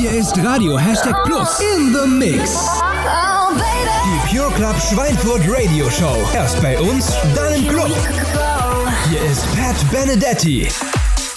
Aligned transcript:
Hier 0.00 0.12
ist 0.12 0.34
Radio 0.38 0.78
Hashtag 0.78 1.24
Plus 1.24 1.60
in 1.76 1.92
the 1.92 2.08
Mix. 2.08 2.56
Oh, 2.56 3.52
die 3.52 4.34
Pure 4.34 4.50
Club 4.54 4.74
Schweinfurt 4.80 5.42
Radio 5.46 5.90
Show. 5.90 6.16
Erst 6.32 6.62
bei 6.62 6.80
uns, 6.80 7.12
dann 7.36 7.52
im 7.52 7.68
Club. 7.68 7.94
Hier 9.10 9.20
ist 9.30 9.44
Pat 9.54 9.76
Benedetti. 9.90 10.68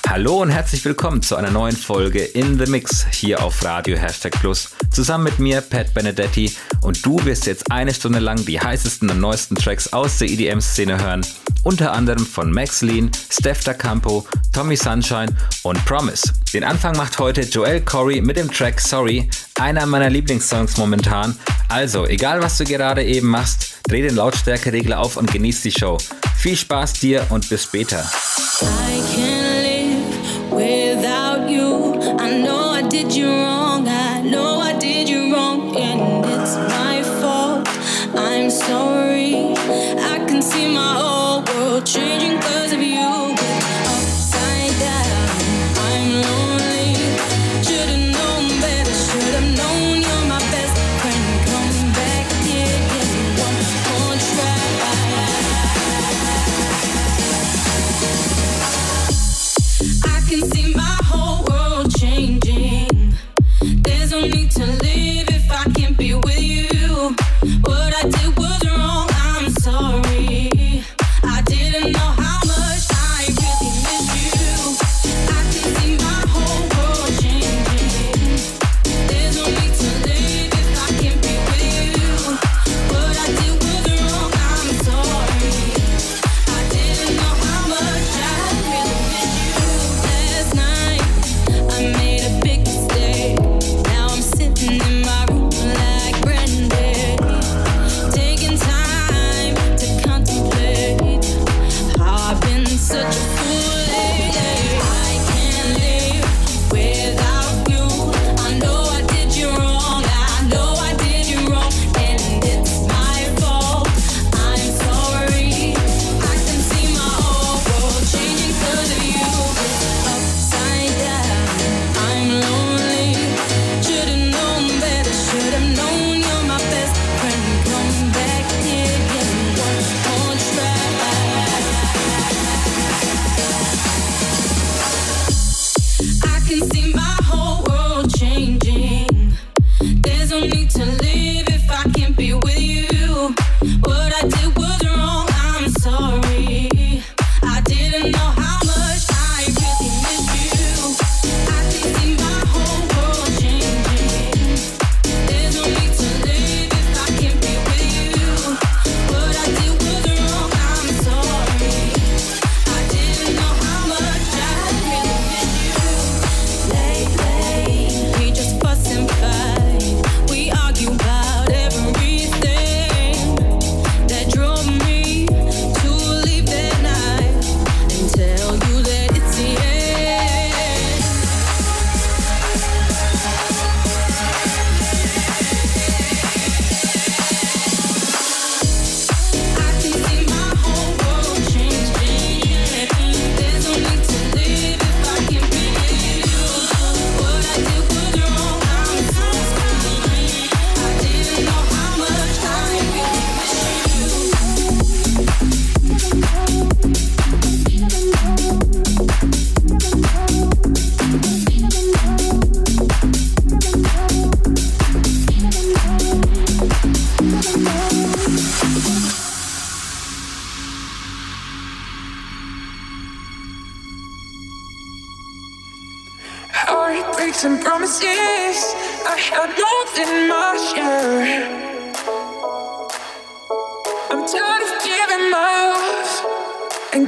Hallo 0.08 0.44
und 0.44 0.50
herzlich 0.50 0.86
willkommen 0.86 1.22
zu 1.22 1.36
einer 1.36 1.52
neuen 1.52 1.76
Folge 1.76 2.24
in 2.24 2.58
the 2.58 2.72
Mix 2.72 3.06
hier 3.12 3.44
auf 3.44 3.62
Radio 3.66 3.98
Hashtag 3.98 4.32
Plus. 4.40 4.70
Zusammen 4.92 5.26
mit 5.26 5.40
mir, 5.40 5.60
Pat 5.60 5.94
Benedetti, 5.94 6.56
und 6.84 7.06
du 7.06 7.20
wirst 7.26 7.48
jetzt 7.48 7.70
eine 7.70 7.94
Stunde 7.94 8.20
lang 8.20 8.46
die 8.46 8.62
heißesten 8.62 9.10
und 9.10 9.20
neuesten 9.20 9.56
Tracks 9.56 9.92
aus 9.92 10.20
der 10.20 10.30
EDM-Szene 10.30 11.04
hören 11.04 11.26
unter 11.64 11.94
anderem 11.94 12.26
von 12.26 12.52
Max 12.52 12.82
Lean, 12.82 13.12
Steph 13.30 13.64
Da 13.64 13.74
Campo, 13.74 14.26
Tommy 14.52 14.76
Sunshine 14.76 15.36
und 15.64 15.84
Promise. 15.86 16.34
Den 16.54 16.64
Anfang 16.64 16.96
macht 16.96 17.18
heute 17.20 17.42
Joel 17.42 17.82
Corey 17.82 18.22
mit 18.22 18.38
dem 18.38 18.52
Track 18.52 18.80
Sorry, 18.80 19.30
einer 19.60 19.86
meiner 19.86 20.10
Lieblingssongs 20.10 20.78
momentan. 20.78 21.38
Also, 21.70 22.06
egal 22.06 22.42
was 22.42 22.58
du 22.58 22.66
gerade 22.66 23.04
eben 23.04 23.28
machst, 23.28 23.76
dreh 23.88 24.02
den 24.02 24.16
Lautstärkeregler 24.16 25.00
auf 25.00 25.18
und 25.18 25.32
genieß 25.32 25.62
die 25.62 25.72
Show. 25.72 25.98
Viel 26.38 26.56
Spaß 26.56 26.94
dir 26.94 27.26
und 27.30 27.50
bis 27.50 27.64
später. 27.64 28.04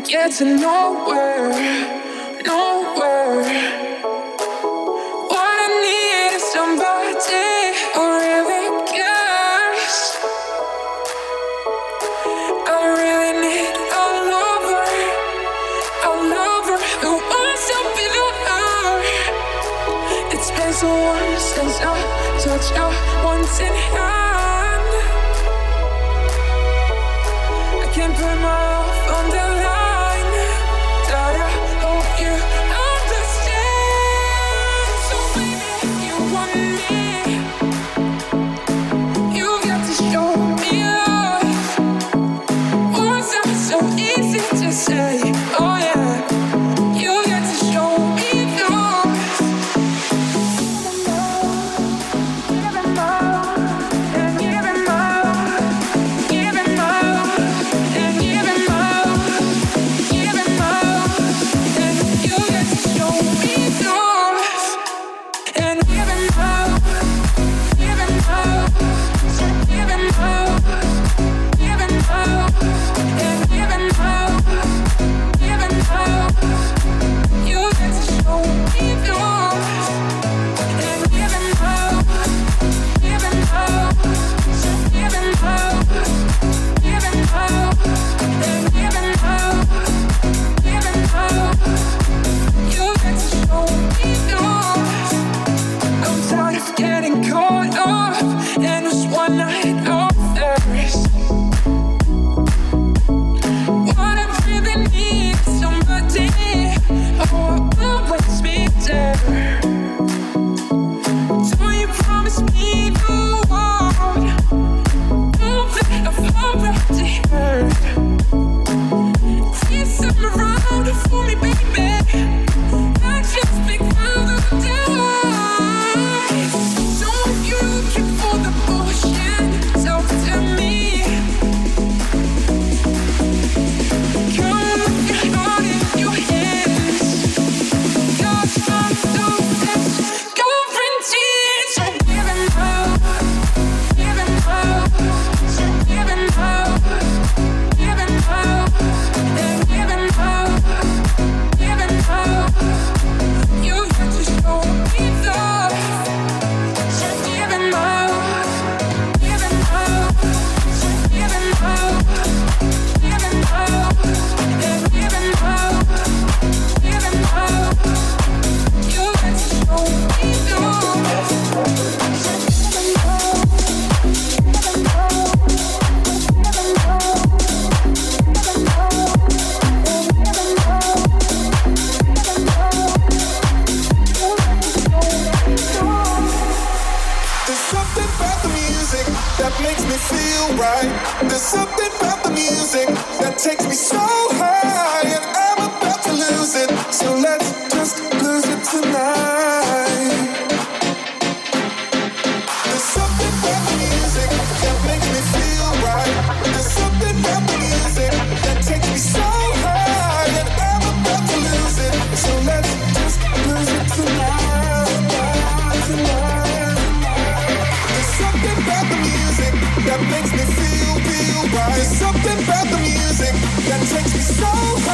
Get 0.07 0.33
to 0.33 0.45
nowhere. 0.45 1.94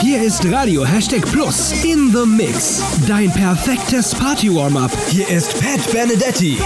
Hier 0.01 0.23
ist 0.23 0.43
Radio 0.51 0.83
Hashtag 0.83 1.21
Plus 1.31 1.71
in 1.83 2.11
the 2.11 2.25
Mix. 2.25 2.81
Dein 3.07 3.31
perfektes 3.31 4.15
Party-Warm-Up. 4.15 4.91
Hier 5.09 5.29
ist 5.29 5.53
Pat 5.61 5.91
Benedetti. 5.91 6.57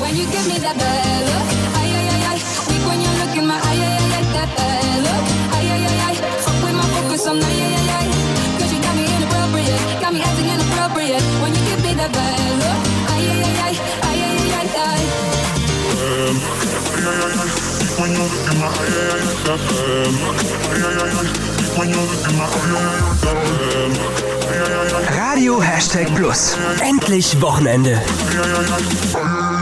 When 0.00 0.16
you 0.16 0.26
give 0.30 0.46
me 0.46 0.58
that 0.58 0.76
bad 0.78 1.07
in 3.38 3.46
my 3.46 3.58
ay 3.70 3.78
ay 3.78 3.94
ay 3.98 4.14
ay. 4.18 4.24
That 4.34 4.50
bad 4.58 4.98
look, 5.06 5.24
ay 5.56 5.64
ay 5.74 5.82
ay 5.90 5.98
ay. 6.10 6.14
Fuck 6.44 6.58
with 6.64 6.74
my 6.74 6.86
focus 6.94 7.22
on 7.30 7.38
ay 7.38 7.56
ay 7.66 7.72
ay 7.78 7.90
ay. 7.98 8.06
'Cause 8.58 8.70
you 8.74 8.80
got 8.82 8.94
me 8.98 9.04
inappropriate, 9.16 9.82
got 10.02 10.10
me 10.12 10.20
acting 10.28 10.48
inappropriate. 10.50 11.24
When 11.42 11.50
you 11.56 11.62
give 11.70 11.80
me 11.86 11.92
that 12.00 12.10
bad 12.12 12.50
look, 12.62 12.80
ay 13.14 13.22
ay 13.32 13.40
ay 13.46 13.56
ay, 13.66 13.74
ay 14.08 14.18
ay 14.26 14.34
ay 14.42 14.58
ay 14.60 14.68
ay. 14.90 15.02
Radio 25.14 25.60
Hashtag 25.60 26.06
Plus. 26.14 26.56
Endlich 26.82 27.36
Wochenende. 27.40 28.00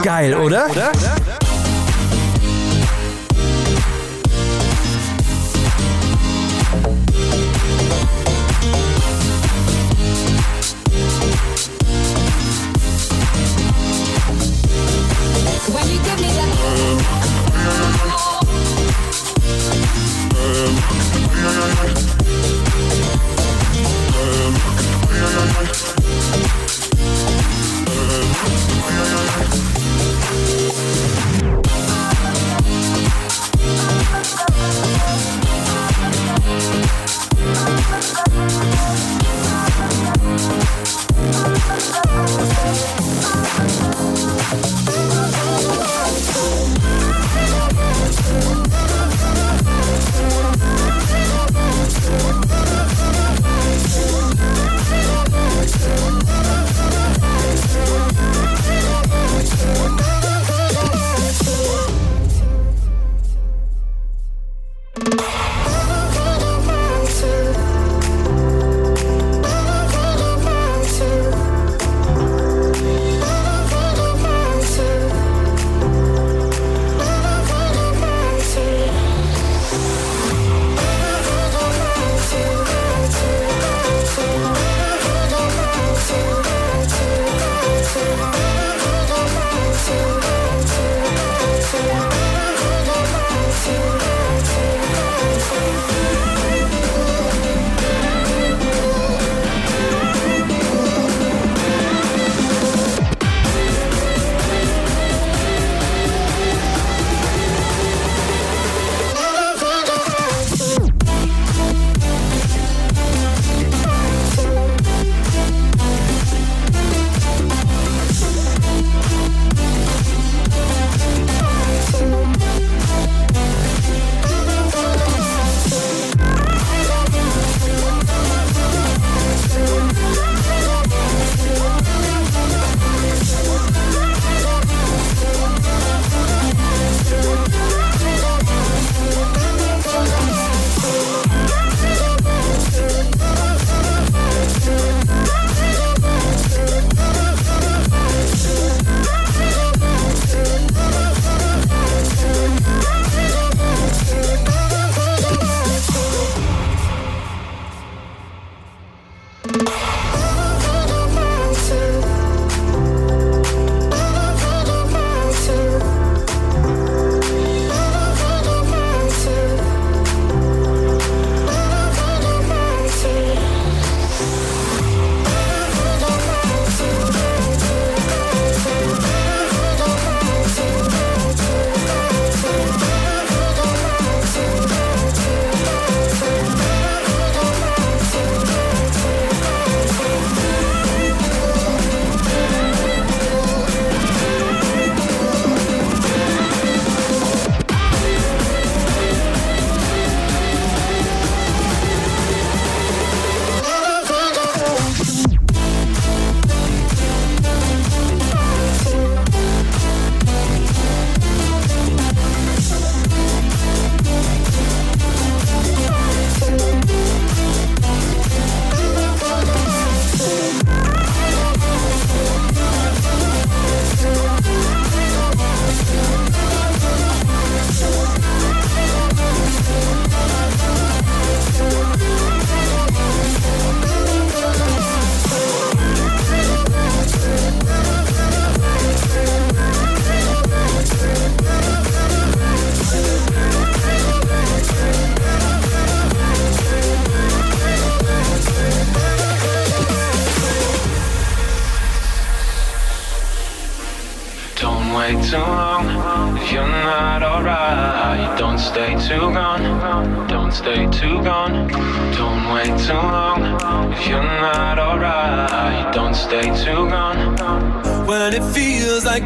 Geil, 0.02 0.34
oder? 0.34 0.66
When 0.68 1.35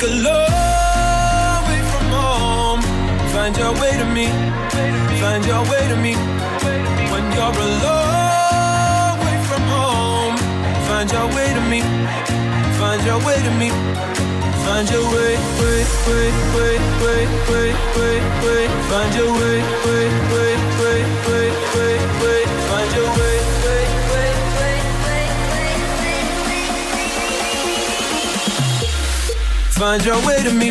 like 0.00 0.10
a 0.10 0.22
long 0.22 1.68
way 1.68 1.80
from 1.92 2.06
home, 2.08 2.82
find 3.32 3.56
your 3.56 3.72
way 3.74 3.92
to 3.98 4.06
me. 4.06 4.26
Find 5.20 5.44
your 5.44 5.62
way 5.68 5.88
to 5.88 5.96
me. 5.96 6.14
When 7.12 7.24
you're 7.32 7.52
a 7.52 7.68
long 7.84 9.18
way 9.20 9.36
from 9.44 9.62
home, 9.68 10.36
find 10.88 11.10
your 11.10 11.26
way 11.36 11.52
to 11.52 11.60
me. 11.68 11.80
Find 12.78 13.04
your 13.04 13.18
way 13.26 13.36
to 13.42 13.50
me. 13.60 13.68
Find 14.64 14.88
your 14.88 15.04
way, 15.12 15.36
way, 15.60 15.84
way, 16.08 16.30
way, 16.56 16.78
way, 17.04 17.26
way, 17.50 17.70
way, 17.96 18.16
way. 18.44 18.68
Find 18.88 19.14
your 19.14 19.32
way, 19.32 19.58
way, 19.84 20.06
way, 20.32 20.52
way, 20.80 21.00
way, 21.28 21.48
way, 21.76 21.96
way. 22.22 22.42
Find 22.68 22.90
your 22.96 23.10
way, 23.18 23.39
Find 29.81 30.05
your 30.05 30.27
way 30.27 30.43
to 30.43 30.53
me. 30.53 30.71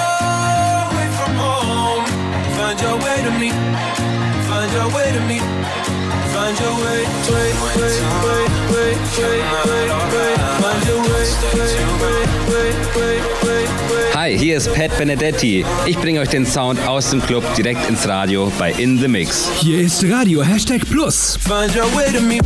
find 2.71 2.81
your 2.81 2.97
way 2.99 3.21
to 3.21 3.31
me. 3.31 3.51
Find 4.47 4.71
your 4.71 4.87
way 4.95 5.11
to 5.11 5.19
me. 5.27 5.39
Find 6.31 6.57
your 6.57 6.73
way, 6.79 7.03
way, 7.29 7.51
way, 7.63 7.75
way, 7.75 8.47
way, 8.71 8.71
way, 8.71 8.95
way, 9.65 9.87
way. 10.13 10.35
Find 10.61 10.83
your 10.87 11.01
way, 11.01 11.25
way, 11.53 11.71
way, 11.99 12.21
way, 12.47 12.69
way, 12.95 13.15
way, 13.43 13.63
way. 13.91 14.13
Hi, 14.13 14.37
hier 14.37 14.55
ist 14.55 14.73
Pat 14.73 14.97
Benedetti. 14.97 15.65
Ich 15.85 15.97
bringe 15.97 16.21
euch 16.21 16.29
den 16.29 16.45
Sound 16.45 16.79
aus 16.87 17.09
dem 17.09 17.21
Club 17.21 17.43
direkt 17.55 17.89
ins 17.89 18.07
Radio 18.07 18.49
bei 18.57 18.71
In 18.71 18.97
The 18.99 19.09
Mix. 19.09 19.49
Hier 19.59 19.79
ist 19.81 20.05
Radio 20.09 20.41
Hashtag 20.41 20.81
Plus. 20.89 21.37
Find 21.41 21.75
your 21.75 21.93
way 21.93 22.09
to 22.13 22.21
me. 22.21 22.39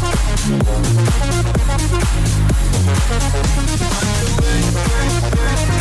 Thank 0.00 0.14
you. 5.72 5.77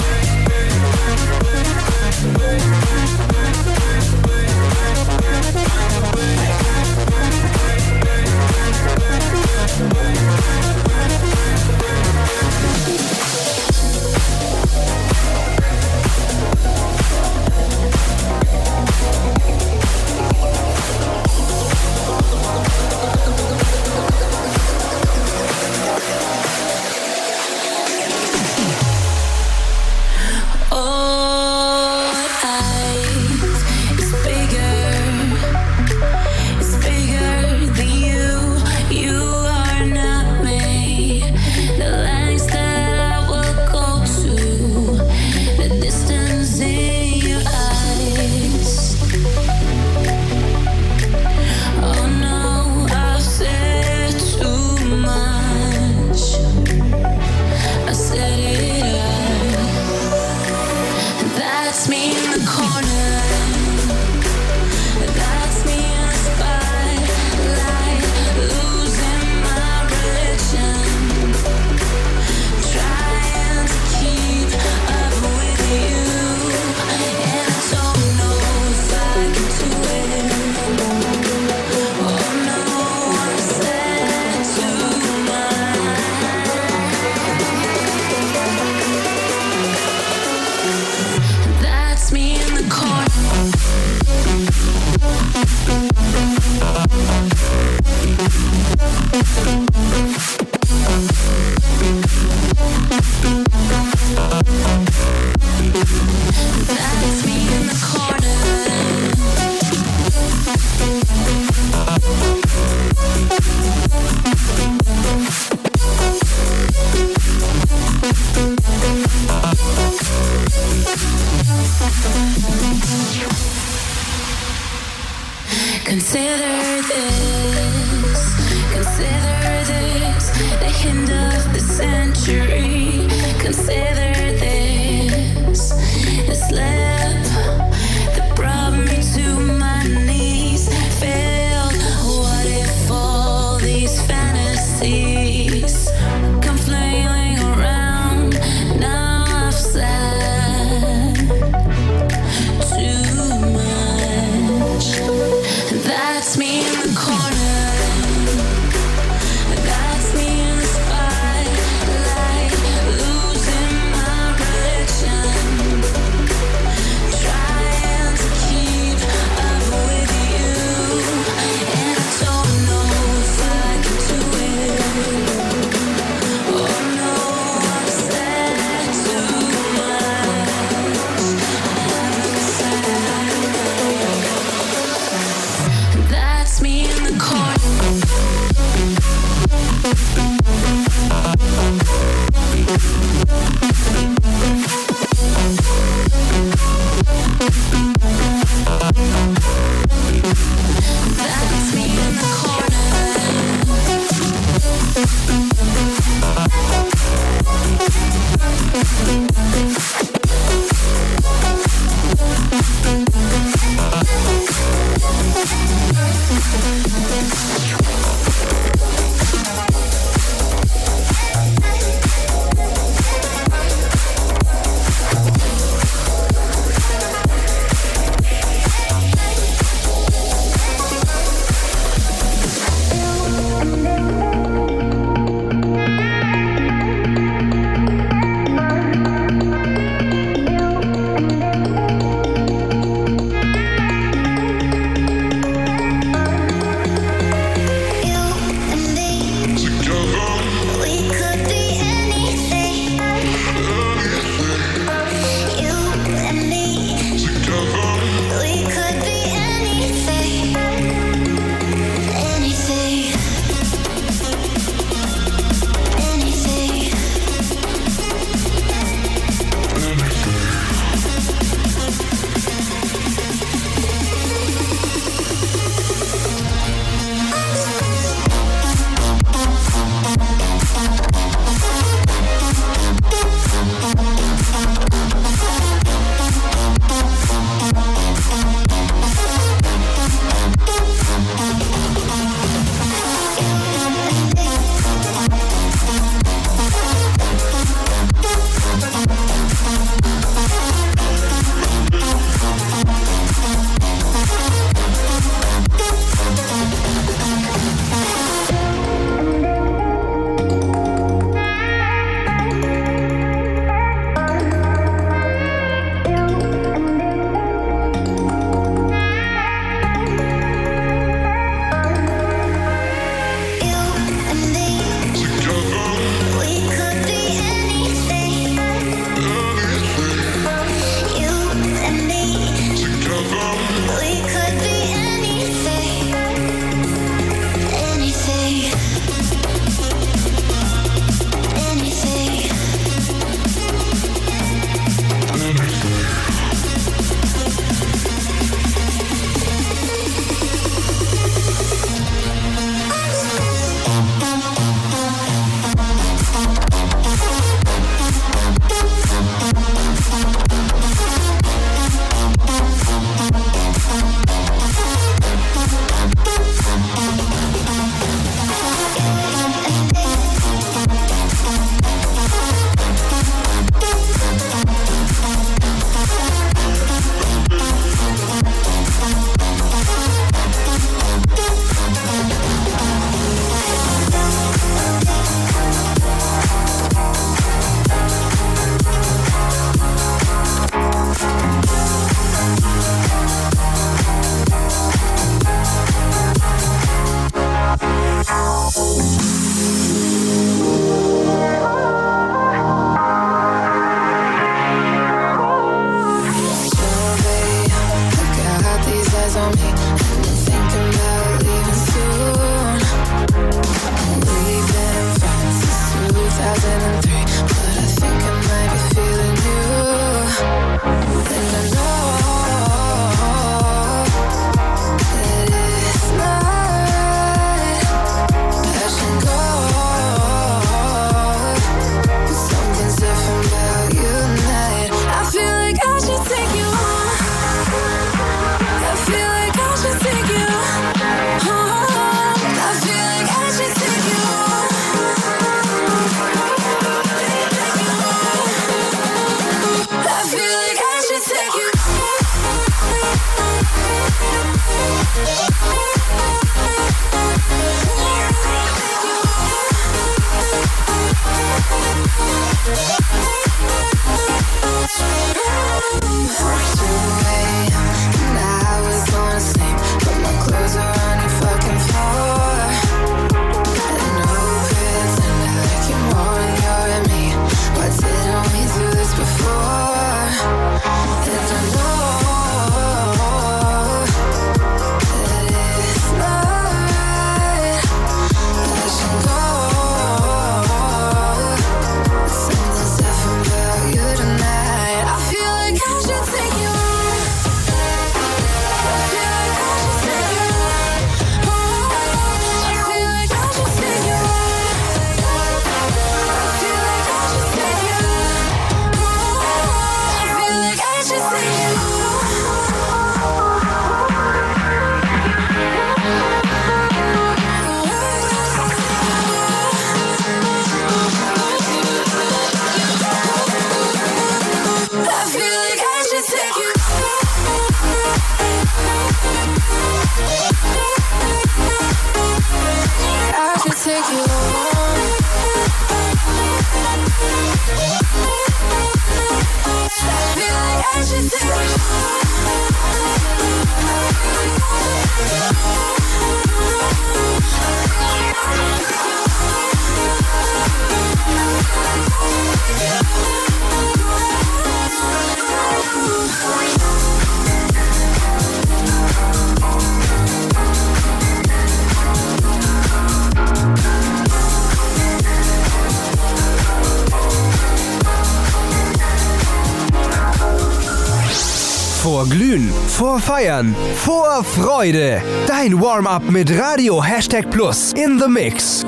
vor 572.98 573.20
Feiern, 573.20 573.76
vor 573.96 574.44
Freude. 574.44 575.22
Dein 575.46 575.80
Warm-up 575.80 576.32
mit 576.32 576.50
Radio 576.58 577.00
Hashtag 577.00 577.48
Plus 577.52 577.94
in 577.94 578.18
the 578.18 578.28
Mix. 578.28 578.84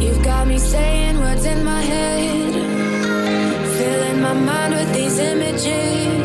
You've 0.00 0.20
got 0.24 0.48
me 0.48 0.58
saying 0.58 1.16
words 1.20 1.44
in 1.44 1.64
my 1.64 1.80
head, 1.80 2.52
filling 3.78 4.20
my 4.20 4.34
mind 4.34 4.74
with 4.74 4.92
these 4.92 5.20
images. 5.20 6.15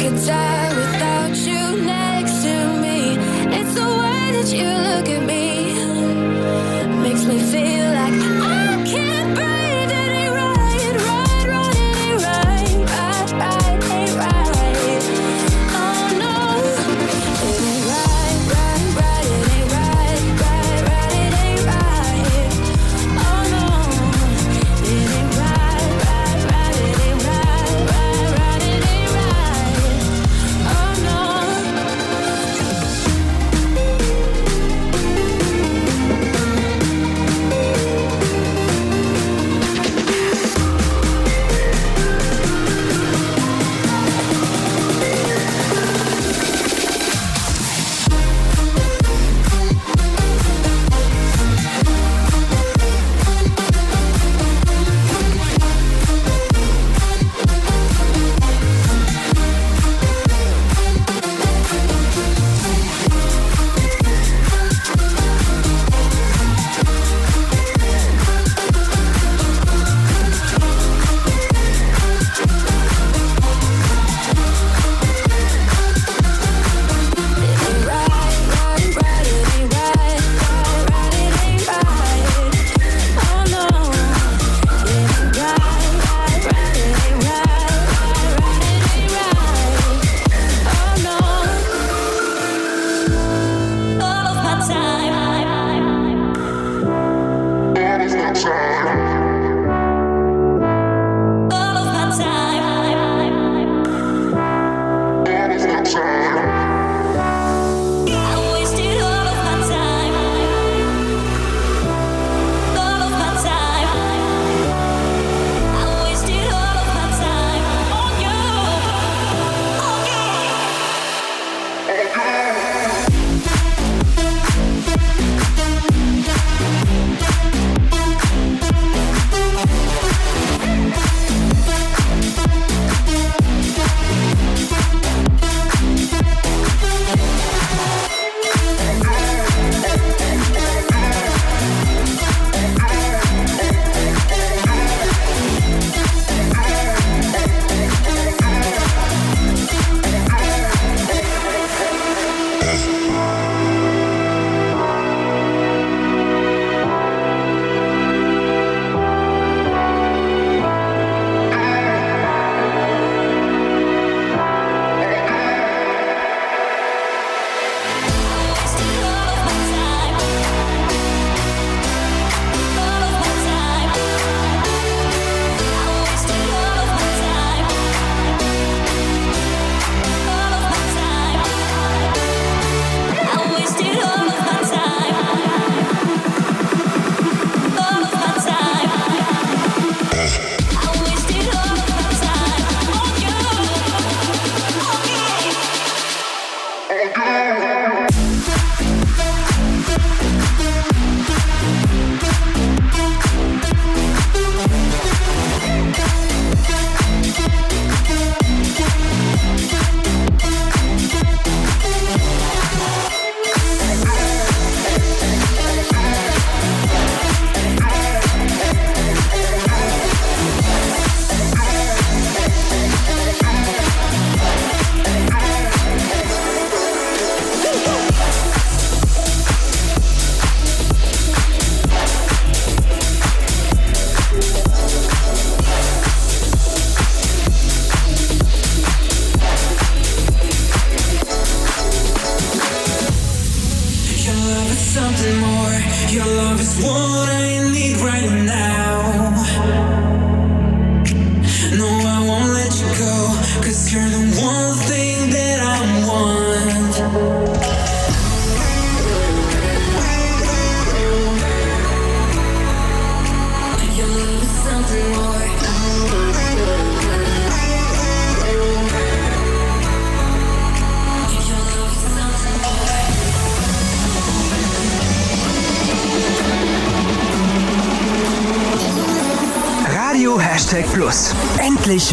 could 0.00 0.16
die 0.26 0.68
without 0.74 1.36
you 1.36 1.84
next 1.84 2.42
to 2.42 2.80
me. 2.80 3.16
It's 3.56 3.74
the 3.74 3.86
way 3.86 4.32
that 4.32 4.52
you. 4.52 4.83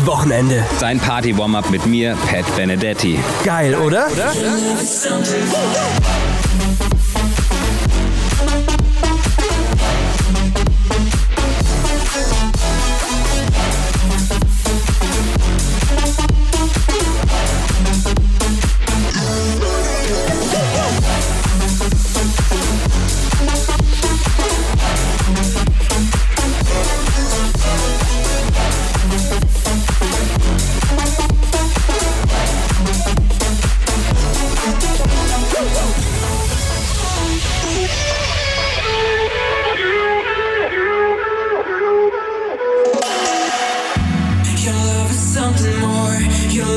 Wochenende. 0.06 0.66
Sein 0.80 1.00
Party-Warm-Up 1.00 1.70
mit 1.70 1.86
mir, 1.86 2.16
Pat 2.30 2.56
Benedetti. 2.56 3.20
Geil, 3.44 3.76
oder? 3.76 4.08
oder? 4.12 4.32
oder? 4.32 6.21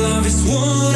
love 0.05 0.25
is 0.25 0.43
one. 0.43 0.94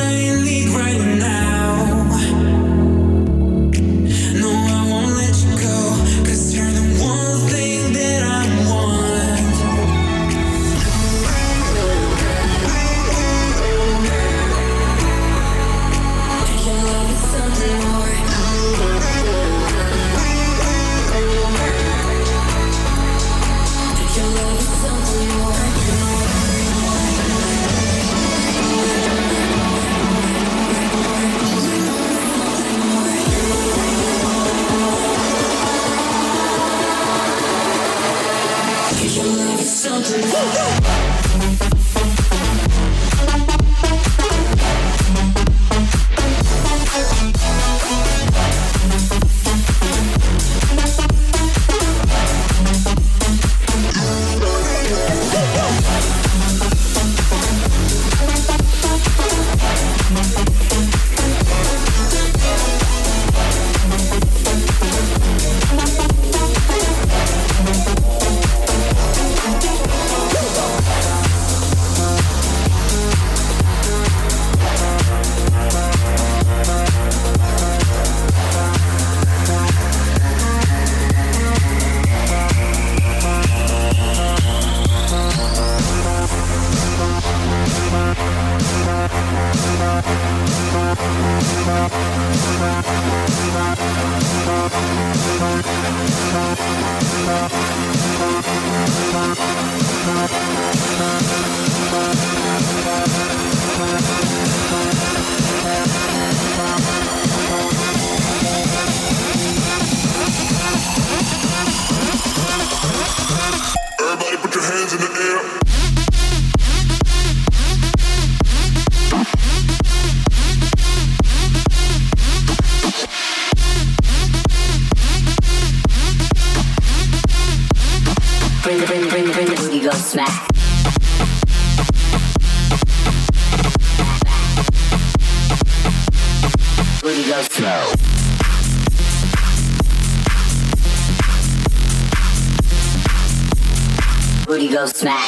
Ego. 144.79 145.18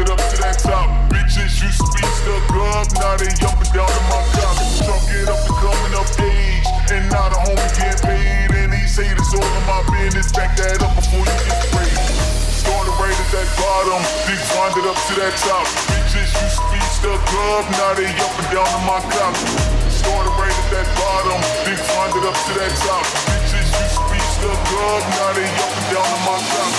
It 0.00 0.08
up 0.08 0.18
to 0.18 0.36
that 0.40 0.56
top. 0.56 0.88
Bitches 1.12 1.60
used 1.60 1.80
to 1.84 1.88
be 1.92 2.04
stuck 2.24 2.48
up, 2.72 2.88
now 2.96 3.14
they 3.20 3.28
up 3.44 3.60
and 3.60 3.72
down 3.76 3.92
in 3.92 4.04
my 4.08 4.22
top. 4.32 4.56
Up 5.28 5.40
to 5.44 5.52
coming 5.60 5.94
up 5.94 6.08
age, 6.24 6.64
and 6.88 7.04
now 7.12 7.28
the 7.28 7.36
homie 7.36 8.00
paid. 8.02 8.40
And 9.00 9.16
all 9.16 9.40
in 9.40 9.64
my 9.64 9.80
business, 9.96 10.28
back 10.32 10.52
that 10.60 10.82
up 10.82 10.92
before 10.92 11.24
you 11.24 11.36
get. 11.48 11.56
Started 12.52 12.92
right 13.00 13.16
at 13.16 13.30
that 13.32 13.48
bottom, 13.56 14.02
then 14.28 14.36
climbed 14.52 14.76
up 14.84 14.98
to 15.08 15.12
that 15.16 15.32
top. 15.40 15.64
Bitches 15.88 16.28
used 16.28 16.60
to 16.60 16.66
be 16.68 16.80
stuck 16.92 17.24
up, 17.54 17.64
now 17.80 17.96
they 17.96 18.10
up 18.10 18.34
and 18.36 18.48
down 18.52 18.68
in 18.68 18.84
my 18.84 19.00
top. 19.00 19.32
Started 19.88 20.34
right 20.36 20.52
at 20.52 20.68
that 20.74 20.88
bottom, 21.00 21.40
then 21.64 21.78
climbed 21.80 22.20
up 22.20 22.36
to 22.36 22.52
that 22.60 22.72
top. 22.84 23.04
Bitches 23.30 23.68
used 23.72 23.96
to 23.96 24.04
be 24.12 24.20
stuck 24.36 24.68
up, 24.84 25.02
now 25.16 25.30
they 25.32 25.48
up 25.48 25.72
and 25.72 25.86
down 25.96 26.08
in 26.10 26.22
my 26.28 26.36
top. 26.36 26.72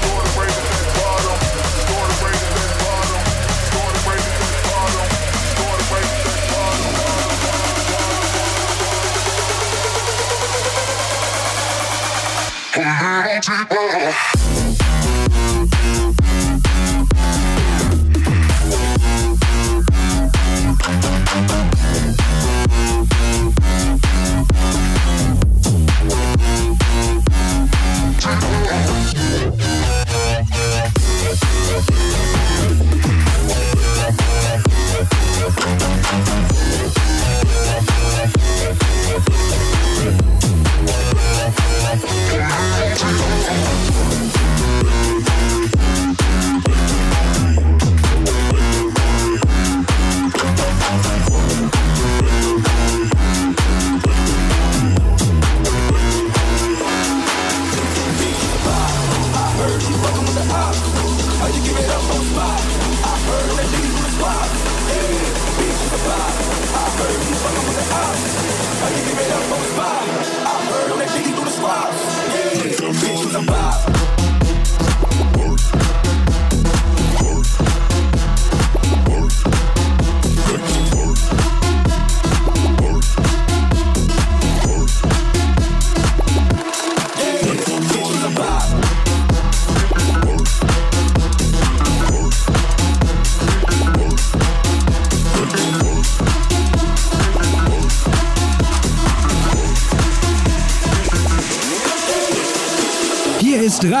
Started 0.00 0.32
right 0.40 0.48
at 0.48 0.64
that 0.64 0.79
my 12.98 13.40
people. 13.44 14.29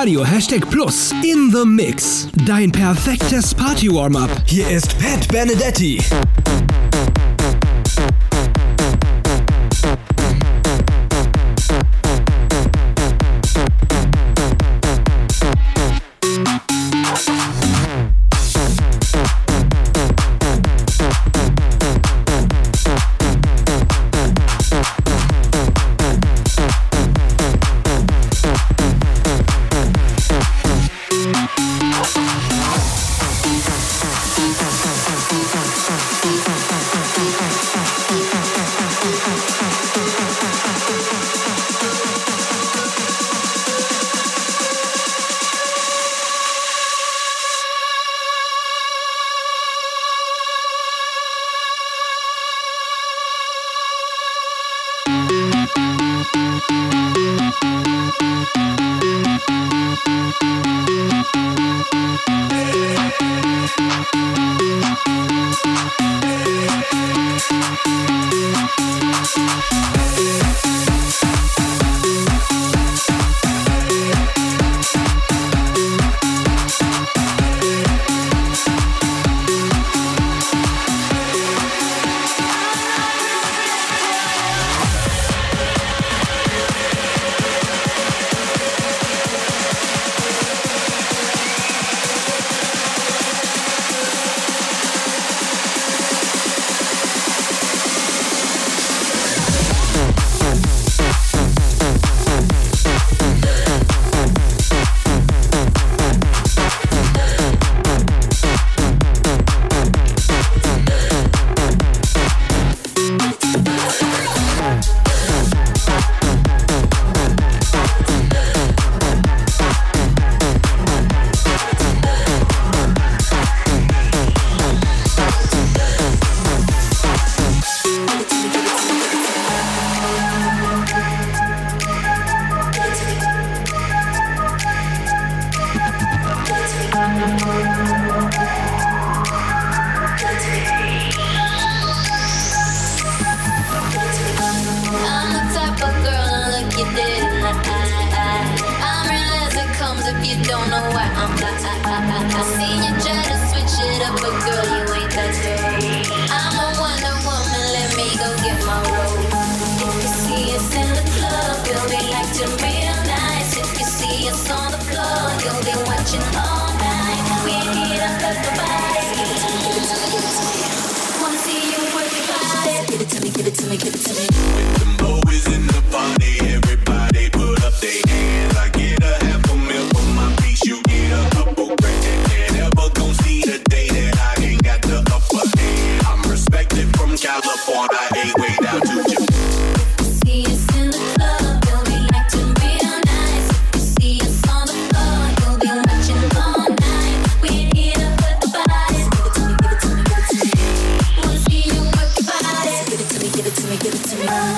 Radio 0.00 0.24
Hashtag 0.24 0.66
Plus 0.70 1.12
in 1.22 1.50
the 1.50 1.62
Mix. 1.66 2.26
Dein 2.46 2.72
perfektes 2.72 3.54
Party-Warm-Up. 3.54 4.30
Hier 4.46 4.66
ist 4.70 4.98
Pat 4.98 5.28
Benedetti. 5.28 5.98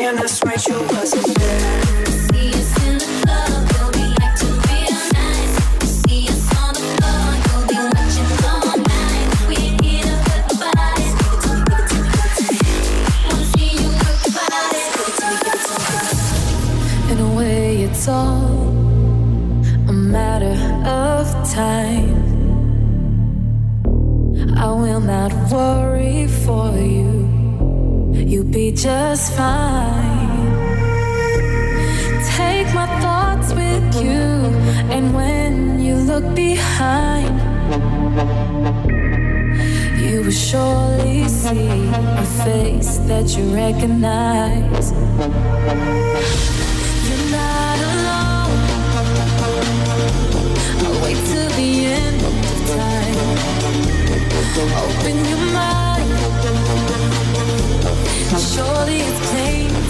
and 0.00 0.18
that's 0.18 0.42
right, 0.44 0.66
you 0.66 0.80
wasn't. 0.80 1.39
behind. 36.80 37.36
You 40.00 40.22
will 40.22 40.38
surely 40.50 41.28
see 41.28 41.68
a 41.92 42.26
face 42.44 42.92
that 43.10 43.26
you 43.36 43.44
recognize. 43.64 44.86
You're 47.06 47.26
not 47.38 47.78
alone. 47.90 48.60
I'll 50.84 50.98
wait 51.04 51.20
till 51.30 51.50
the 51.60 51.72
end 52.00 52.20
of 52.30 52.34
time. 52.76 53.18
Open 54.86 55.16
your 55.30 55.44
mind. 55.60 56.10
Surely 58.54 58.98
it's 59.08 59.20
plain. 59.30 59.89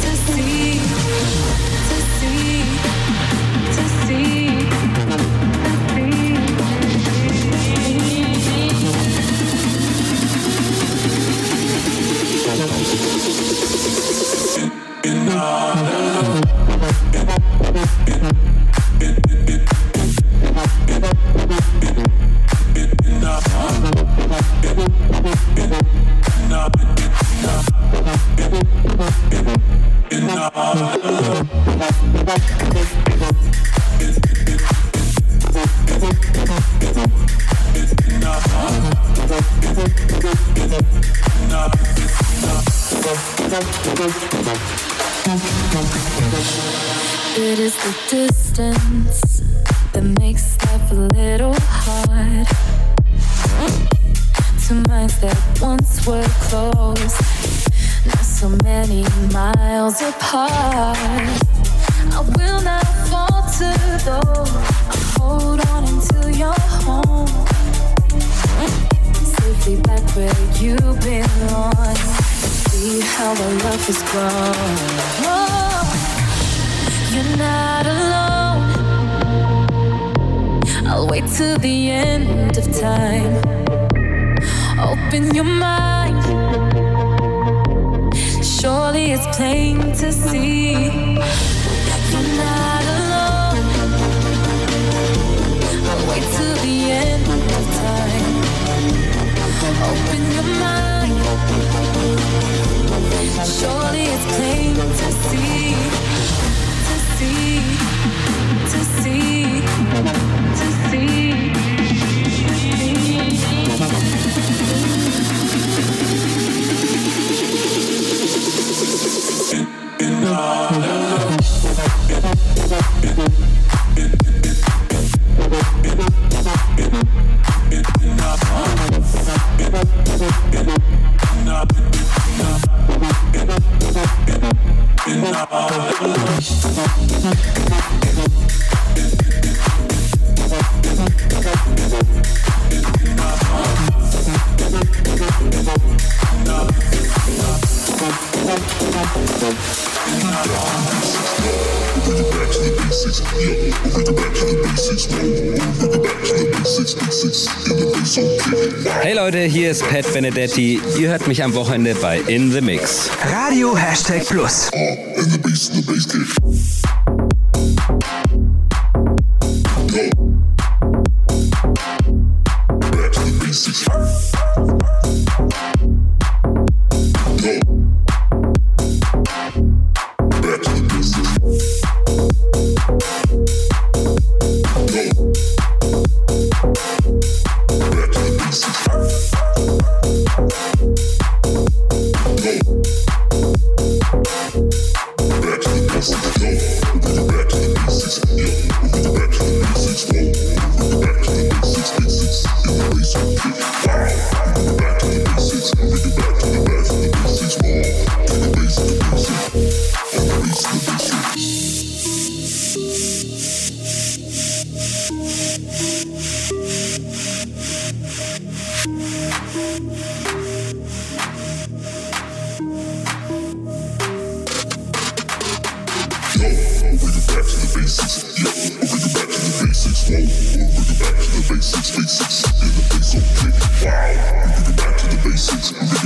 Hier 159.70 159.86
ist 159.86 159.88
Pat 159.88 160.12
Benedetti. 160.12 160.80
Ihr 160.98 161.10
hört 161.10 161.28
mich 161.28 161.44
am 161.44 161.54
Wochenende 161.54 161.94
bei 161.94 162.18
In 162.26 162.50
the 162.50 162.60
Mix. 162.60 163.08
Radio 163.30 163.76
Hashtag 163.76 164.26
Plus. 164.26 164.68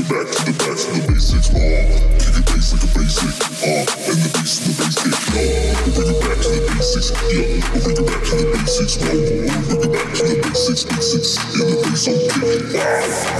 it 0.05 0.11
back 0.11 0.27
to 0.35 0.45
the 0.45 0.53
back 0.59 0.77
the 0.77 1.01
basics, 1.09 1.49
uh. 1.51 1.57
Kick 2.19 2.37
it 2.37 2.45
bass 2.47 2.73
like 2.73 2.89
basic, 2.95 3.37
uh. 3.65 3.85
And 4.09 4.21
the 4.21 4.29
bass 4.35 4.61
the 4.61 4.73
bass 4.77 4.97
kick. 5.01 5.17
We'll 5.85 5.95
bring 5.95 6.11
it 6.11 6.21
back 6.21 6.39
to 6.45 6.49
the 6.49 6.61
basics, 6.69 7.09
yeah. 7.33 7.49
We 7.73 7.79
bring 7.81 7.97
it 7.97 8.07
back 8.09 8.23
to 8.25 8.35
the 8.37 8.45
basics, 8.53 8.95
whoa. 9.01 9.15
We'll 9.15 9.81
bring 9.81 9.85
it 9.85 9.93
back 9.93 10.09
to 10.15 10.23
the 10.25 10.37
basics, 10.45 10.83
basics. 10.85 11.31
In 11.55 11.67
the 11.71 11.77
bass, 11.85 12.05
I'm 12.09 12.17
kicking, 12.21 12.69
wow. 12.75 13.34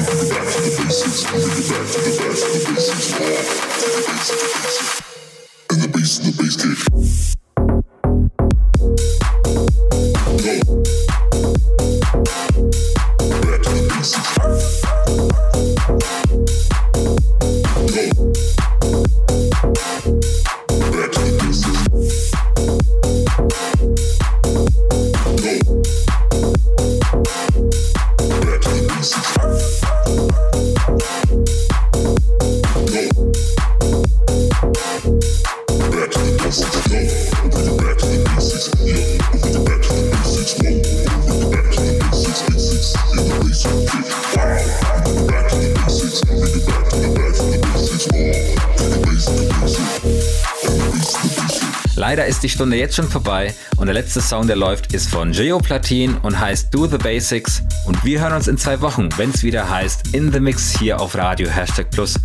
Die 52.45 52.51
Stunde 52.51 52.77
jetzt 52.77 52.95
schon 52.95 53.09
vorbei 53.09 53.55
und 53.79 53.87
der 53.87 53.95
letzte 53.95 54.21
Song, 54.21 54.47
der 54.47 54.57
läuft, 54.57 54.93
ist 54.93 55.09
von 55.09 55.33
Geo 55.33 55.59
Platin 55.59 56.19
und 56.19 56.39
heißt 56.39 56.73
Do 56.75 56.87
the 56.87 56.99
Basics. 56.99 57.63
Und 57.87 58.05
wir 58.05 58.21
hören 58.21 58.35
uns 58.35 58.49
in 58.49 58.59
zwei 58.59 58.83
Wochen, 58.83 59.09
wenn 59.17 59.31
es 59.31 59.43
wieder 59.43 59.71
heißt 59.71 60.15
In 60.15 60.31
the 60.31 60.41
Mix 60.41 60.79
hier 60.79 61.01
auf 61.01 61.17
Radio 61.17 61.49
Hashtag 61.49 61.91
Plus. 61.91 62.17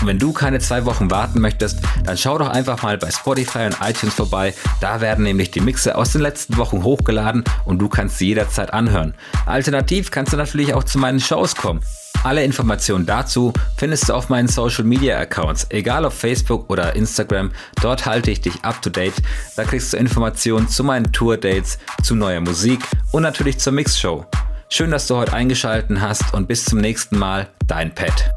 Und 0.00 0.08
wenn 0.08 0.18
du 0.18 0.32
keine 0.32 0.58
zwei 0.58 0.84
Wochen 0.84 1.12
warten 1.12 1.40
möchtest, 1.40 1.78
dann 2.04 2.18
schau 2.18 2.38
doch 2.38 2.48
einfach 2.48 2.82
mal 2.82 2.98
bei 2.98 3.10
Spotify 3.12 3.66
und 3.66 3.76
iTunes 3.80 4.14
vorbei. 4.14 4.52
Da 4.80 5.00
werden 5.00 5.22
nämlich 5.22 5.52
die 5.52 5.60
Mixe 5.60 5.94
aus 5.94 6.10
den 6.10 6.22
letzten 6.22 6.56
Wochen 6.56 6.82
hochgeladen 6.82 7.44
und 7.64 7.78
du 7.78 7.88
kannst 7.88 8.18
sie 8.18 8.26
jederzeit 8.26 8.72
anhören. 8.72 9.14
Alternativ 9.46 10.10
kannst 10.10 10.32
du 10.32 10.36
natürlich 10.36 10.74
auch 10.74 10.82
zu 10.82 10.98
meinen 10.98 11.20
Shows 11.20 11.54
kommen. 11.54 11.82
Alle 12.24 12.44
Informationen 12.44 13.06
dazu 13.06 13.52
findest 13.76 14.08
du 14.08 14.14
auf 14.14 14.28
meinen 14.28 14.48
Social 14.48 14.84
Media 14.84 15.18
Accounts, 15.18 15.66
egal 15.70 16.04
auf 16.04 16.14
Facebook 16.14 16.68
oder 16.68 16.94
Instagram. 16.96 17.52
Dort 17.80 18.06
halte 18.06 18.30
ich 18.30 18.40
dich 18.40 18.64
up 18.64 18.82
to 18.82 18.90
date. 18.90 19.14
Da 19.56 19.64
kriegst 19.64 19.92
du 19.92 19.96
Informationen 19.96 20.68
zu 20.68 20.84
meinen 20.84 21.12
Tour 21.12 21.36
Dates, 21.36 21.78
zu 22.02 22.14
neuer 22.14 22.40
Musik 22.40 22.80
und 23.12 23.22
natürlich 23.22 23.58
zur 23.58 23.72
Mixshow. 23.72 24.26
Schön, 24.68 24.90
dass 24.90 25.06
du 25.06 25.16
heute 25.16 25.32
eingeschaltet 25.32 25.98
hast 26.00 26.34
und 26.34 26.48
bis 26.48 26.64
zum 26.64 26.80
nächsten 26.80 27.18
Mal, 27.18 27.48
dein 27.66 27.94
Pet. 27.94 28.30